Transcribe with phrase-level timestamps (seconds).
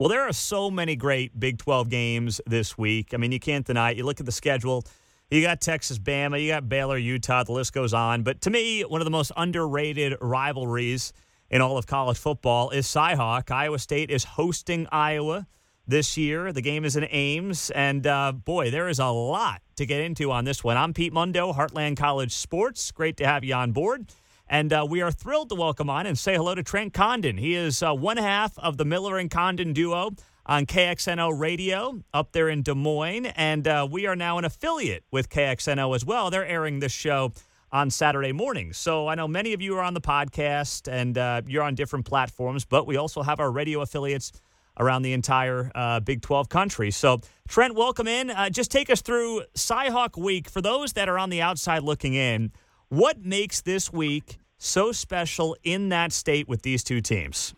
[0.00, 3.12] Well, there are so many great Big 12 games this week.
[3.12, 3.98] I mean, you can't deny it.
[3.98, 4.82] You look at the schedule.
[5.30, 8.22] You got Texas, Bama, you got Baylor, Utah, the list goes on.
[8.22, 11.12] But to me, one of the most underrated rivalries
[11.50, 13.50] in all of college football is Cy-Hawk.
[13.50, 15.46] Iowa State is hosting Iowa
[15.86, 16.50] this year.
[16.50, 17.68] The game is in Ames.
[17.68, 20.78] And uh, boy, there is a lot to get into on this one.
[20.78, 22.90] I'm Pete Mundo, Heartland College Sports.
[22.90, 24.06] Great to have you on board.
[24.52, 27.38] And uh, we are thrilled to welcome on and say hello to Trent Condon.
[27.38, 30.10] He is uh, one half of the Miller and Condon duo
[30.44, 33.26] on KXNO Radio up there in Des Moines.
[33.26, 36.30] And uh, we are now an affiliate with KXNO as well.
[36.30, 37.30] They're airing this show
[37.70, 38.76] on Saturday mornings.
[38.76, 42.04] So I know many of you are on the podcast and uh, you're on different
[42.04, 44.32] platforms, but we also have our radio affiliates
[44.80, 46.90] around the entire uh, Big 12 country.
[46.90, 48.30] So, Trent, welcome in.
[48.30, 50.50] Uh, just take us through Cy-Hawk Week.
[50.50, 52.50] For those that are on the outside looking in,
[52.88, 57.54] what makes this week so special in that state with these two teams?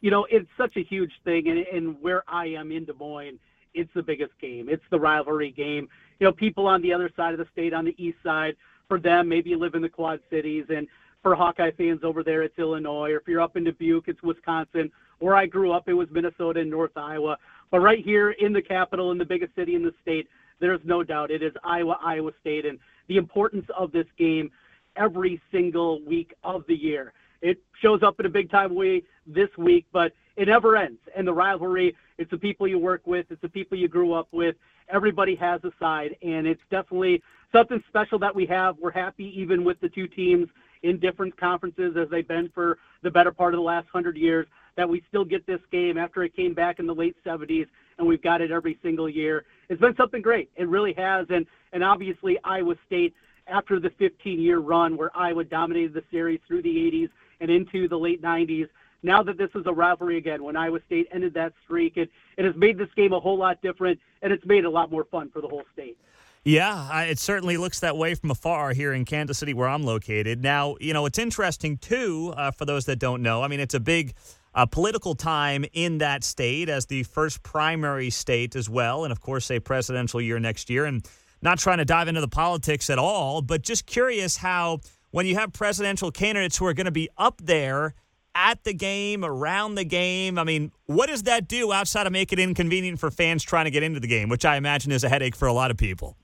[0.00, 3.38] You know, it's such a huge thing, and, and where I am in Des Moines,
[3.72, 4.68] it's the biggest game.
[4.68, 5.88] It's the rivalry game.
[6.20, 8.56] You know, people on the other side of the state, on the east side,
[8.88, 10.86] for them, maybe you live in the Quad Cities, and
[11.22, 14.92] for Hawkeye fans over there, it's Illinois, or if you're up in Dubuque, it's Wisconsin.
[15.20, 17.38] Where I grew up, it was Minnesota and North Iowa.
[17.70, 20.28] But right here in the capital, in the biggest city in the state,
[20.60, 24.50] there's no doubt it is Iowa, Iowa State, and the importance of this game
[24.96, 27.12] every single week of the year.
[27.42, 31.00] It shows up in a big time way this week, but it never ends.
[31.16, 34.28] And the rivalry, it's the people you work with, it's the people you grew up
[34.32, 34.56] with.
[34.88, 37.22] Everybody has a side, and it's definitely
[37.52, 38.76] something special that we have.
[38.78, 40.48] We're happy even with the two teams
[40.82, 44.46] in different conferences as they've been for the better part of the last hundred years
[44.76, 47.66] that we still get this game after it came back in the late 70s,
[47.98, 49.44] and we've got it every single year.
[49.68, 50.50] It's been something great.
[50.56, 53.14] It really has, and and obviously Iowa State
[53.46, 57.98] after the 15-year run where Iowa dominated the series through the 80s and into the
[57.98, 58.68] late 90s.
[59.02, 62.44] Now that this is a rivalry again, when Iowa State ended that streak, it, it
[62.44, 65.04] has made this game a whole lot different, and it's made it a lot more
[65.04, 65.98] fun for the whole state.
[66.42, 70.42] Yeah, it certainly looks that way from afar here in Kansas City, where I'm located.
[70.42, 73.42] Now, you know, it's interesting, too, uh, for those that don't know.
[73.42, 74.14] I mean, it's a big
[74.54, 79.20] uh, political time in that state as the first primary state as well, and of
[79.20, 80.84] course, a presidential year next year.
[80.84, 81.06] And
[81.44, 85.36] not trying to dive into the politics at all, but just curious how when you
[85.36, 87.94] have presidential candidates who are going to be up there
[88.34, 92.32] at the game, around the game, I mean, what does that do outside of make
[92.32, 95.08] it inconvenient for fans trying to get into the game, which I imagine is a
[95.08, 96.16] headache for a lot of people?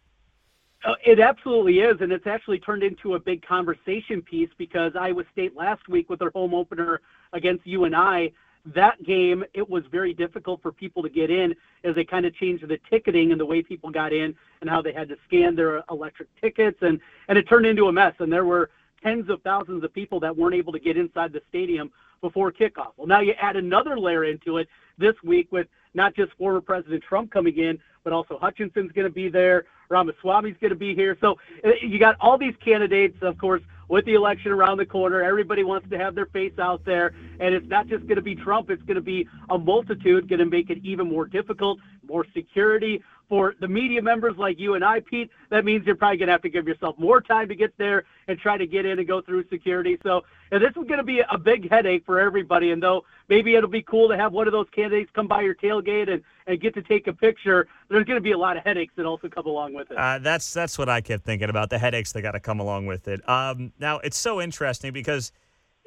[0.84, 5.24] Uh, it absolutely is, and it's actually turned into a big conversation piece because Iowa
[5.30, 7.02] State last week with their home opener
[7.34, 8.32] against UNI,
[8.66, 11.54] that game it was very difficult for people to get in
[11.84, 14.82] as they kind of changed the ticketing and the way people got in and how
[14.82, 18.30] they had to scan their electric tickets and and it turned into a mess and
[18.30, 18.70] there were
[19.02, 21.90] tens of thousands of people that weren't able to get inside the stadium
[22.20, 22.92] before kickoff.
[22.96, 27.02] Well, now you add another layer into it this week with not just former President
[27.02, 29.64] Trump coming in, but also Hutchinson's going to be there.
[29.90, 31.18] Ramaswamy's going to be here.
[31.20, 35.22] So uh, you got all these candidates, of course, with the election around the corner.
[35.22, 37.12] Everybody wants to have their face out there.
[37.40, 40.38] And it's not just going to be Trump, it's going to be a multitude, going
[40.38, 43.02] to make it even more difficult, more security.
[43.30, 46.32] For the media members like you and I, Pete, that means you're probably going to
[46.32, 49.06] have to give yourself more time to get there and try to get in and
[49.06, 49.96] go through security.
[50.02, 52.72] So this is going to be a big headache for everybody.
[52.72, 55.54] And though maybe it'll be cool to have one of those candidates come by your
[55.54, 58.64] tailgate and, and get to take a picture, there's going to be a lot of
[58.64, 59.96] headaches that also come along with it.
[59.96, 62.86] Uh, that's that's what I kept thinking about the headaches that got to come along
[62.86, 63.26] with it.
[63.28, 65.30] Um, now it's so interesting because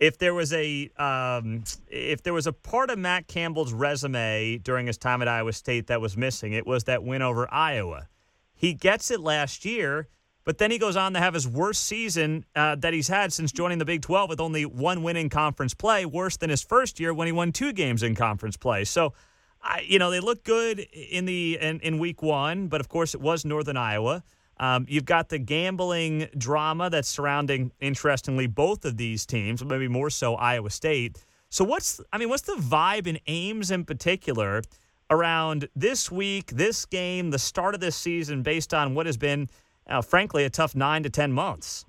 [0.04, 4.88] if there was a um, if there was a part of Matt Campbell's resume during
[4.88, 8.08] his time at Iowa State that was missing, it was that win over Iowa.
[8.54, 10.08] He gets it last year
[10.46, 13.52] but then he goes on to have his worst season uh, that he's had since
[13.52, 17.00] joining the Big 12 with only one win in conference play, worse than his first
[17.00, 18.84] year when he won two games in conference play.
[18.84, 19.14] So,
[19.62, 23.16] I, you know, they look good in the in, in week one, but of course
[23.16, 24.24] it was Northern Iowa.
[24.60, 30.10] Um, you've got the gambling drama that's surrounding, interestingly, both of these teams, maybe more
[30.10, 31.24] so Iowa State.
[31.50, 34.62] So, what's I mean, what's the vibe in Ames in particular
[35.10, 39.50] around this week, this game, the start of this season, based on what has been
[39.88, 41.86] uh, frankly, a tough nine to 10 months.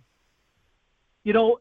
[1.22, 1.58] You know,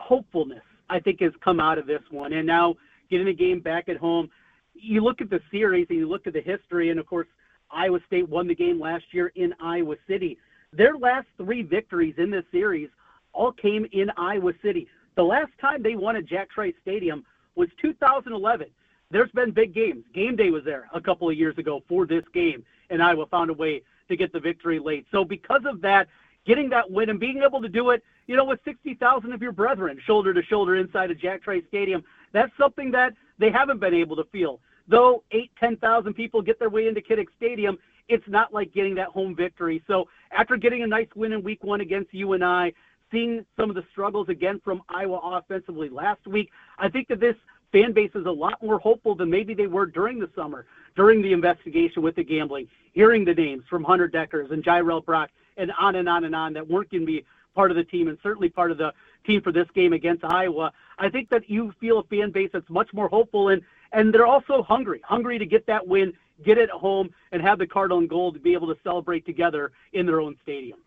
[0.00, 2.32] hopefulness, I think, has come out of this one.
[2.32, 2.74] And now
[3.10, 4.30] getting the game back at home,
[4.74, 7.28] you look at the series and you look at the history, and of course,
[7.70, 10.38] Iowa State won the game last year in Iowa City.
[10.72, 12.88] Their last three victories in this series
[13.32, 14.88] all came in Iowa City.
[15.14, 17.24] The last time they won at Jack Trice Stadium
[17.54, 18.68] was 2011.
[19.10, 20.04] There's been big games.
[20.14, 23.50] Game day was there a couple of years ago for this game, and Iowa found
[23.50, 25.06] a way to get the victory late.
[25.10, 26.08] So because of that,
[26.46, 29.52] getting that win and being able to do it, you know, with 60,000 of your
[29.52, 33.94] brethren shoulder to shoulder inside of Jack Trice Stadium, that's something that they haven't been
[33.94, 37.78] able to feel though eight, 10,000 people get their way into Kinnick Stadium,
[38.08, 39.82] it's not like getting that home victory.
[39.86, 42.74] So after getting a nice win in week one against UNI,
[43.10, 47.36] seeing some of the struggles again from Iowa offensively last week, I think that this
[47.72, 51.20] fan base is a lot more hopeful than maybe they were during the summer, during
[51.22, 55.72] the investigation with the gambling, hearing the names from Hunter Dekkers and Jirehl Brock and
[55.78, 57.24] on and on and on that weren't going to be
[57.54, 58.92] part of the team and certainly part of the
[59.26, 60.72] team for this game against Iowa.
[60.98, 63.62] I think that you feel a fan base that's much more hopeful and
[63.96, 66.12] and they're also hungry, hungry to get that win,
[66.44, 69.72] get it home, and have the Cardinal and Gold to be able to celebrate together
[69.94, 70.78] in their own stadium.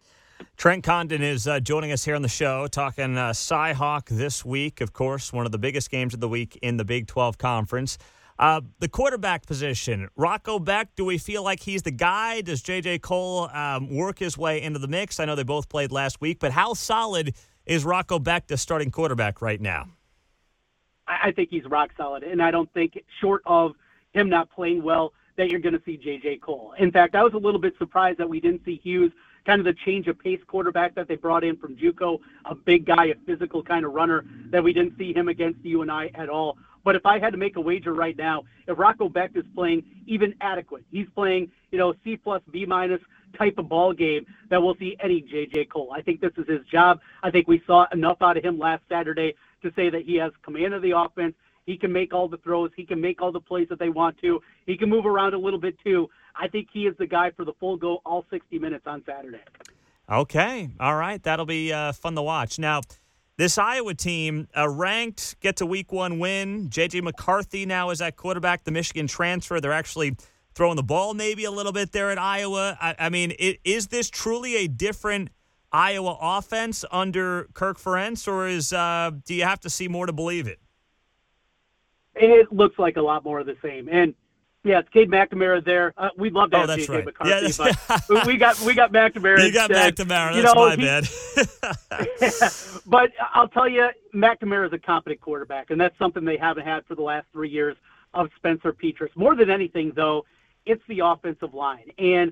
[0.55, 4.79] Trent Condon is uh, joining us here on the show, talking uh, Cy-Hawk this week.
[4.79, 7.97] Of course, one of the biggest games of the week in the Big 12 Conference.
[8.37, 12.39] Uh, the quarterback position, Rocco Becht, do we feel like he's the guy?
[12.41, 12.99] Does J.J.
[12.99, 15.19] Kohl um, work his way into the mix?
[15.19, 17.35] I know they both played last week, but how solid
[17.65, 19.87] is Rocco Becht as starting quarterback right now?
[21.21, 23.73] I think he's rock solid, and I don't think, short of
[24.13, 26.37] him not playing well, that you're going to see J.J.
[26.37, 26.73] Kohl.
[26.77, 29.11] In fact, I was a little bit surprised that we didn't see Hughes
[29.45, 32.85] kind of the change of pace quarterback that they brought in from JUCO, a big
[32.85, 36.57] guy, a physical kind of runner that we didn't see him against UNI at all.
[36.83, 39.83] But if I had to make a wager right now, if Rocco Becht is playing
[40.07, 43.01] even adequate, he's playing, you know, C plus, B minus
[43.37, 45.91] type of ball game that we'll see any JJ Kohl.
[45.93, 46.99] I think this is his job.
[47.23, 50.31] I think we saw enough out of him last Saturday to say that he has
[50.43, 51.35] command of the offense.
[51.65, 52.71] He can make all the throws.
[52.75, 54.41] He can make all the plays that they want to.
[54.65, 56.09] He can move around a little bit too.
[56.35, 59.41] I think he is the guy for the full go all 60 minutes on Saturday.
[60.09, 60.69] Okay.
[60.79, 61.21] All right.
[61.21, 62.57] That'll be uh, fun to watch.
[62.57, 62.81] Now,
[63.37, 66.69] this Iowa team, a ranked, get to week one win.
[66.69, 67.01] J.J.
[67.01, 69.61] McCarthy now is at quarterback, the Michigan transfer.
[69.61, 70.17] They're actually
[70.59, 72.77] throwing the ball maybe a little bit there at Iowa.
[72.81, 75.29] I, I mean, it, is this truly a different
[75.71, 80.11] Iowa offense under Kirk Ferentz, or is uh, do you have to see more to
[80.11, 80.59] believe it?
[82.13, 83.87] It looks like a lot more of the same.
[83.87, 84.13] And
[84.65, 85.93] yeah, it's Cade McNamara there.
[85.95, 87.05] Uh, we'd love to oh, have that's JJ right.
[87.05, 89.39] McCarthy, yeah, but we got we got McNamara.
[89.45, 89.95] You got instead.
[89.95, 90.35] McNamara.
[90.35, 92.81] You That's know, my he, bad.
[92.85, 96.85] but I'll tell you, McNamara is a competent quarterback, and that's something they haven't had
[96.85, 97.77] for the last three years
[98.13, 99.15] of Spencer Petras.
[99.15, 100.25] More than anything, though,
[100.65, 102.31] it's the offensive line, and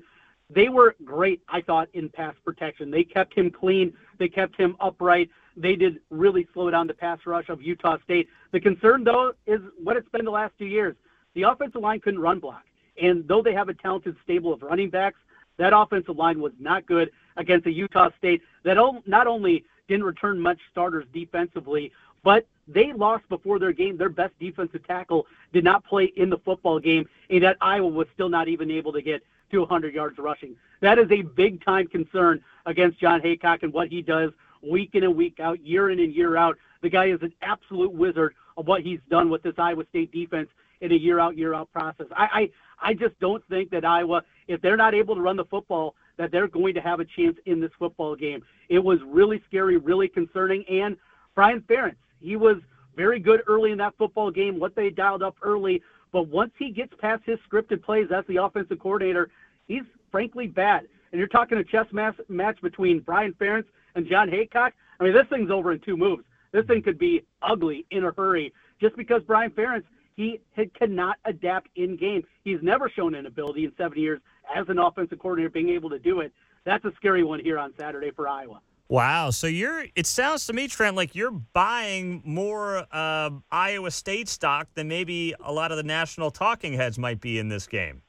[0.50, 1.42] they were great.
[1.48, 3.92] I thought in pass protection, they kept him clean.
[4.18, 5.30] They kept him upright.
[5.56, 8.28] They did really slow down the pass rush of Utah State.
[8.52, 10.96] The concern, though, is what it's been the last two years.
[11.34, 12.62] The offensive line couldn't run block.
[13.00, 15.18] And though they have a talented stable of running backs,
[15.58, 18.76] that offensive line was not good against a Utah State that
[19.06, 21.90] not only didn't return much starters defensively,
[22.22, 23.96] but they lost before their game.
[23.96, 28.06] Their best defensive tackle did not play in the football game, and that Iowa was
[28.14, 30.54] still not even able to get to 100 yards rushing.
[30.80, 34.30] That is a big time concern against Jon Heacock and what he does
[34.62, 36.56] week in and week out, year in and year out.
[36.82, 40.48] The guy is an absolute wizard of what he's done with this Iowa State defense
[40.80, 42.06] in a year out, year out process.
[42.14, 42.50] I,
[42.80, 45.94] I, I just don't think that Iowa, if they're not able to run the football,
[46.18, 48.42] that they're going to have a chance in this football game.
[48.68, 50.64] It was really scary, really concerning.
[50.68, 50.96] And
[51.34, 52.56] Brian Ferentz, he was
[52.96, 55.80] very good early in that football game, what they dialed up early.
[56.12, 59.30] But once he gets past his scripted plays as the offensive coordinator,
[59.66, 60.88] he's frankly bad.
[61.12, 64.72] And you're talking a chess match between Brian Ferentz and Jon Heacock.
[65.00, 66.24] I mean, this thing's over in two moves.
[66.52, 69.84] This thing could be ugly in a hurry just because Brian Ferentz
[70.18, 70.40] he
[70.76, 72.24] cannot adapt in game.
[72.42, 74.20] He's never shown an ability in seven years
[74.54, 76.32] as an offensive coordinator being able to do it.
[76.64, 78.60] That's a scary one here on Saturday for Iowa.
[78.88, 79.30] Wow.
[79.30, 84.68] So you're, it sounds to me, Trent, like you're buying more uh, Iowa State stock
[84.74, 88.02] than maybe a lot of the national talking heads might be in this game.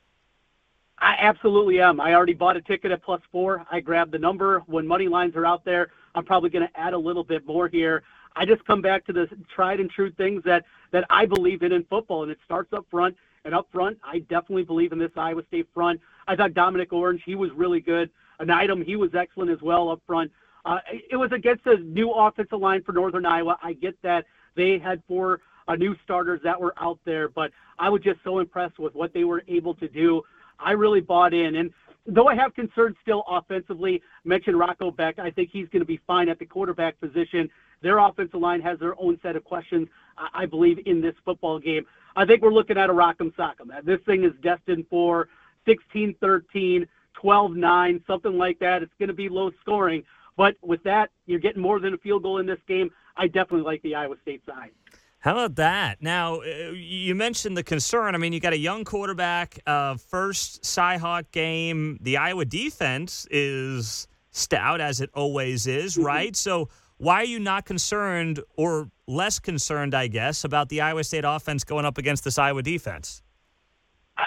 [1.02, 2.02] I absolutely am.
[2.02, 3.66] I already bought a ticket at plus four.
[3.72, 4.64] I grabbed the number.
[4.68, 7.68] When money lines are out there, I'm probably going to add a little bit more
[7.68, 8.04] here.
[8.36, 11.72] I just come back to the tried and true things that that I believe in
[11.72, 13.16] in football, and it starts up front.
[13.46, 16.00] And up front, I definitely believe in this Iowa State front.
[16.28, 18.10] I thought Domonique Orange, he was really good.
[18.40, 20.32] Onyedim, he was excellent as well up front.
[20.66, 20.80] Uh,
[21.10, 23.58] it was against a new offensive line for Northern Iowa.
[23.64, 27.90] I get that they had four uh, new starters that were out there, but I
[27.90, 30.22] was just so impressed with what they were able to do.
[30.60, 31.56] I really bought in.
[31.56, 31.72] And
[32.06, 35.20] though I have concerns still offensively, mentioned Rocco Becht.
[35.20, 37.50] I think he's going to be fine at the quarterback position.
[37.82, 39.88] Their offensive line has their own set of questions,
[40.34, 41.86] I believe, in this football game.
[42.16, 43.70] I think we're looking at a rock'em sock'em.
[43.84, 45.30] This thing is destined for
[45.66, 48.84] 16 13, 12 9, something like that.
[48.84, 50.04] It's going to be low scoring.
[50.38, 52.90] But with that, you're getting more than a field goal in this game.
[53.18, 54.72] I definitely like the Iowa State side.
[55.20, 56.02] How about that?
[56.02, 58.16] Now, uh, you mentioned the concern.
[58.16, 62.00] I mean, you got a young quarterback, uh, first Cy-Hawk game.
[62.02, 66.06] The Iowa defense is stout, as it always is, mm-hmm.
[66.06, 66.36] right?
[66.38, 71.24] So, why are you not concerned or less concerned, I guess, about the Iowa State
[71.26, 73.24] offense going up against this Iowa defense?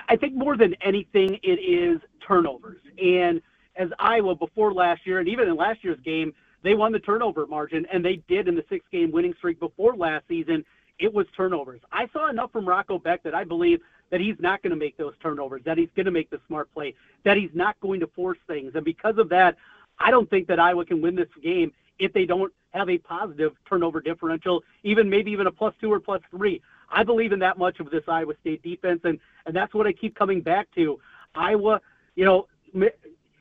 [0.09, 2.81] I think more than anything, it is turnovers.
[3.01, 3.43] And
[3.77, 7.47] as Iowa before last year, and even in last year's game, they won the turnover
[7.47, 10.65] margin, and they did in the six game winning streak before last season.
[10.99, 11.81] It was turnovers.
[11.93, 14.97] I saw enough from Rocco Becht that I believe that he's not going to make
[14.97, 18.07] those turnovers, that he's going to make the smart play, that he's not going to
[18.07, 18.73] force things.
[18.75, 19.57] And because of that,
[19.99, 23.53] I don't think that Iowa can win this game if they don't have a positive
[23.69, 26.61] turnover differential, even maybe even a plus two or plus three.
[26.91, 29.93] I believe in that much of this Iowa State defense, and and that's what I
[29.93, 30.99] keep coming back to.
[31.35, 31.81] Iowa,
[32.15, 32.47] you know,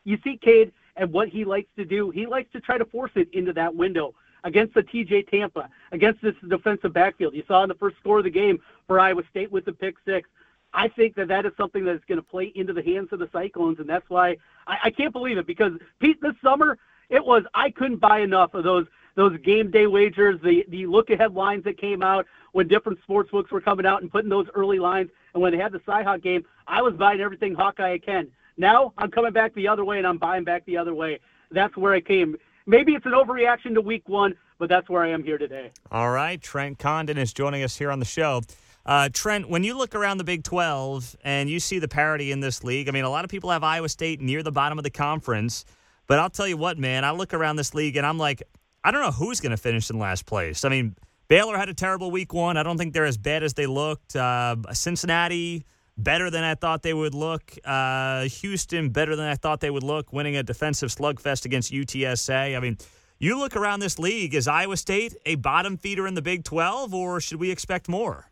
[0.04, 2.10] you see Cade and what he likes to do.
[2.10, 6.22] He likes to try to force it into that window against the TJ Tampa, against
[6.22, 7.36] this defensive backfield.
[7.36, 9.96] You saw in the first score of the game for Iowa State with the pick
[10.06, 10.30] six.
[10.74, 13.20] I think that that is something that is going to play into the hands of
[13.20, 16.78] the Cyclones, and that's why I, I can't believe it because Pete, this summer
[17.10, 21.10] it was I couldn't buy enough of those those game day wagers, the the look
[21.10, 24.48] ahead lines that came out when different sports books were coming out and putting those
[24.54, 27.98] early lines, and when they had the Cy-Hawk game, I was buying everything Hawkeye I
[27.98, 28.28] can.
[28.58, 31.20] Now I'm coming back the other way, and I'm buying back the other way.
[31.52, 32.36] That's where I came.
[32.66, 35.72] Maybe it's an overreaction to Week One, but that's where I am here today.
[35.92, 38.42] All right, Trent Condon is joining us here on the show.
[38.86, 42.40] Uh, Trent, when you look around the Big 12 and you see the parity in
[42.40, 44.84] this league, I mean, a lot of people have Iowa State near the bottom of
[44.84, 45.66] the conference.
[46.08, 48.44] But I'll tell you what, man, I look around this league and I'm like,
[48.84, 50.66] I don't know who's going to finish in last place.
[50.66, 50.96] I mean,
[51.28, 52.58] Baylor had a terrible week one.
[52.58, 54.16] I don't think they're as bad as they looked.
[54.16, 55.66] Uh, Cincinnati,
[55.98, 57.58] better than I thought they would look.
[57.64, 62.58] Uh, Houston, better than I thought they would look, winning a defensive slugfest against UTSA.
[62.58, 62.78] I mean,
[63.20, 66.94] you look around this league, is Iowa State a bottom feeder in the Big 12,
[66.94, 68.32] or should we expect more?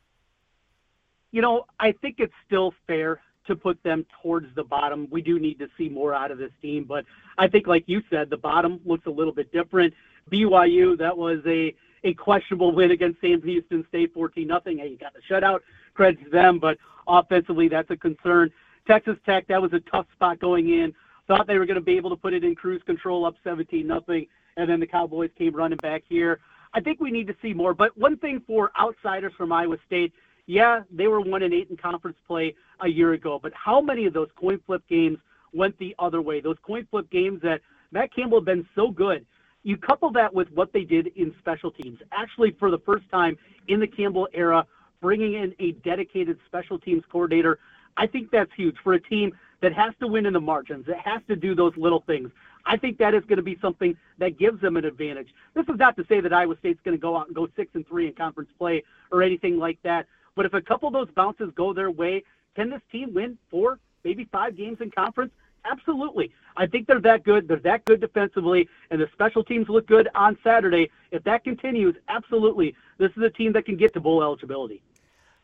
[1.32, 5.08] You know, I think it's still fair to put them towards the bottom.
[5.12, 7.06] We do need to see more out of this team, but
[7.38, 9.94] I think, like you said, the bottom looks a little bit different.
[10.30, 14.78] BYU, that was a a questionable win against Sam Houston State, 14 nothing.
[14.78, 15.60] Hey, you got the shutout.
[15.94, 18.52] Credit to them, but offensively, that's a concern.
[18.88, 20.94] Texas Tech, that was a tough spot going in.
[21.28, 23.86] Thought they were going to be able to put it in cruise control, up 17
[23.86, 26.40] nothing, and then the Cowboys came running back here.
[26.74, 27.74] I think we need to see more.
[27.74, 30.14] But one thing for outsiders from Iowa State,
[30.46, 34.06] yeah, they were one and eight in conference play a year ago, but how many
[34.06, 35.20] of those coin flip games
[35.54, 36.42] went the other way?
[36.42, 39.26] Those coin flip games that Matt Campbell had been so good.
[39.64, 42.00] You couple that with what they did in special teams.
[42.12, 43.38] Actually, for the first time
[43.68, 44.66] in the Campbell era,
[45.02, 47.60] bringing in a dedicated special teams coordinator,
[47.98, 50.88] I think that's huge for a team that has to win in the margins.
[50.88, 52.30] It has to do those little things.
[52.66, 55.30] I think that is going to be something that gives them an advantage.
[55.54, 57.72] This is not to say that Iowa State's going to go out and go six
[57.74, 60.06] and three in conference play or anything like that.
[60.36, 62.24] But if a couple of those bounces go their way,
[62.56, 65.32] can this team win four, maybe five games in conference?
[65.66, 66.32] Absolutely.
[66.58, 67.48] I think they're that good.
[67.48, 70.90] They're that good defensively, and the special teams look good on Saturday.
[71.12, 74.82] If that continues, absolutely, this is a team that can get to bowl eligibility.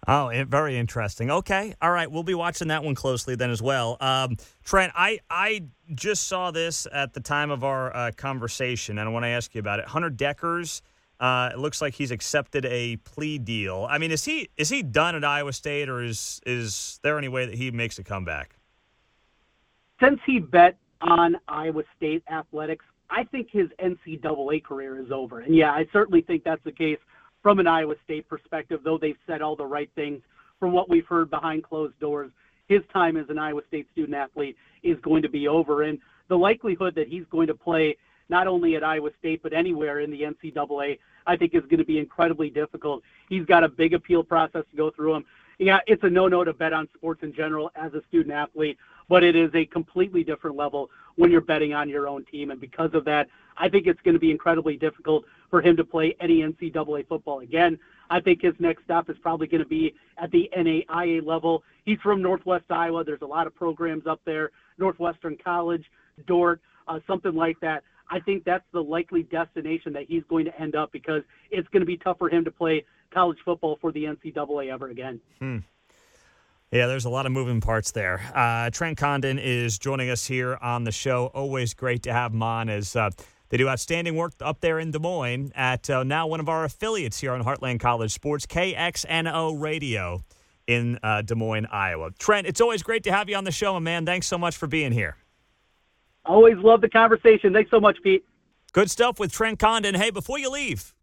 [0.07, 1.31] Oh, very interesting.
[1.31, 3.97] Okay, all right, we'll be watching that one closely then as well.
[3.99, 9.09] Um, Trent, I I just saw this at the time of our uh, conversation, and
[9.09, 9.85] I want to ask you about it.
[9.85, 10.81] Hunter Dekkers,
[11.19, 13.87] uh, it looks like he's accepted a plea deal.
[13.89, 17.29] I mean, is he is he done at Iowa State, or is is there any
[17.29, 18.54] way that he makes a comeback?
[20.01, 25.41] Since he bet on Iowa State athletics, I think his NCAA career is over.
[25.41, 26.97] And yeah, I certainly think that's the case
[27.41, 28.81] from an Iowa State perspective.
[28.83, 30.21] Though they've said all the right things
[30.59, 32.31] from what we've heard behind closed doors,
[32.67, 36.37] his time as an Iowa State student athlete is going to be over, and the
[36.37, 37.95] likelihood that he's going to play
[38.29, 40.97] not only at Iowa State, but anywhere in the NCAA,
[41.27, 43.03] I think is going to be incredibly difficult.
[43.29, 45.25] He's got a big appeal process to go through him.
[45.59, 48.77] Yeah, it's a no-no to bet on sports in general as a student athlete,
[49.09, 52.51] but it is a completely different level when you're betting on your own team.
[52.51, 55.83] And because of that, I think it's going to be incredibly difficult for him to
[55.83, 57.79] play any NCAA football again.
[58.09, 61.63] I think his next stop is probably going to be at the NAIA level.
[61.85, 63.03] He's from Northwest Iowa.
[63.03, 65.85] There's a lot of programs up there, Northwestern College,
[66.27, 67.83] Dordt, uh, something like that.
[68.09, 71.81] I think that's the likely destination that he's going to end up because it's going
[71.81, 75.19] to be tough for him to play college football for the NCAA ever again.
[75.39, 75.57] Hmm.
[76.71, 78.21] Yeah, there's a lot of moving parts there.
[78.33, 81.27] Uh, Trent Condon is joining us here on the show.
[81.27, 83.11] Always great to have him on as uh,
[83.49, 86.65] they do outstanding work up there in Des Moines at uh, now one of our
[86.65, 90.23] affiliates here on Heartland College Sports, KXNO Radio
[90.67, 92.09] in uh, Des Moines, Iowa.
[92.17, 94.05] Trent, it's always great to have you on the show, man.
[94.05, 95.15] Thanks so much for being here.
[96.25, 97.53] Always love the conversation.
[97.53, 98.25] Thanks so much, Pete.
[98.73, 99.95] Good stuff with Trent Condon.
[99.95, 100.93] Hey, before you leave,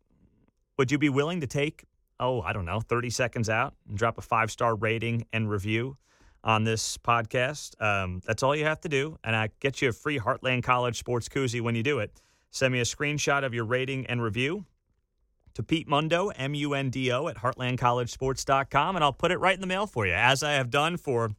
[0.76, 1.84] would you be willing to take,
[2.22, 5.96] oh, I don't know, 30 seconds out and drop a five star rating and review
[6.44, 7.80] on this podcast.
[7.82, 9.18] Um, that's all you have to do.
[9.24, 12.12] And I get you a free Heartland College sports koozie when you do it.
[12.50, 14.64] Send me a screenshot of your rating and review
[15.54, 19.54] to Pete Mundo, M U N D O, at heartlandcollegesports.com, and I'll put it right
[19.54, 21.30] in the mail for you, as I have done for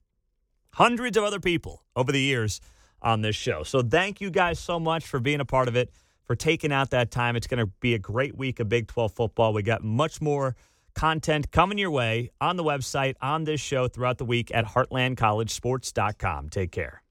[0.74, 2.62] hundreds of other people over the years
[3.02, 3.64] on this show.
[3.64, 5.92] So thank you guys so much for being a part of it,
[6.26, 7.36] for taking out that time.
[7.36, 9.54] It's going to be a great week of Big 12 football.
[9.54, 10.56] We got much more
[10.96, 16.50] content coming your way on the website, on this show throughout the week at heartlandcollegesports.com.
[16.50, 17.03] Take care.